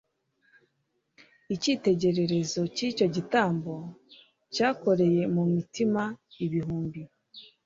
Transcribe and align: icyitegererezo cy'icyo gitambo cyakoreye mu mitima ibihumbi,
icyitegererezo 1.53 2.61
cy'icyo 2.75 3.05
gitambo 3.15 3.73
cyakoreye 4.53 5.21
mu 5.35 5.43
mitima 5.53 6.01
ibihumbi, 6.45 7.01